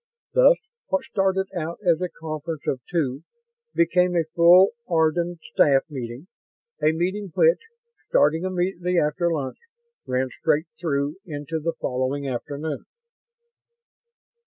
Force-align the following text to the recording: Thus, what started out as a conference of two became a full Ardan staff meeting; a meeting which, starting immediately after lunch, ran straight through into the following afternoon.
Thus, 0.33 0.57
what 0.87 1.03
started 1.05 1.47
out 1.55 1.77
as 1.85 2.01
a 2.01 2.09
conference 2.09 2.63
of 2.65 2.81
two 2.89 3.21
became 3.75 4.15
a 4.15 4.23
full 4.35 4.69
Ardan 4.89 5.37
staff 5.53 5.83
meeting; 5.91 6.25
a 6.81 6.91
meeting 6.91 7.31
which, 7.35 7.59
starting 8.09 8.43
immediately 8.43 8.97
after 8.97 9.31
lunch, 9.31 9.59
ran 10.07 10.29
straight 10.39 10.65
through 10.79 11.17
into 11.27 11.59
the 11.59 11.73
following 11.79 12.27
afternoon. 12.27 12.85